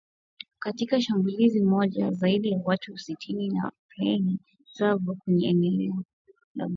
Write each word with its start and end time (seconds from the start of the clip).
Katika 0.59 1.01
shambulizi 1.01 1.61
moja 1.63 2.11
zaidi 2.11 2.51
ya 2.51 2.61
watu 2.63 2.97
sitini 2.97 3.49
huko 3.49 3.71
Plaine 3.87 4.37
Savo 4.65 5.15
kwenye 5.15 5.47
eneo 5.49 6.03
la 6.55 6.65
Djubu 6.65 6.69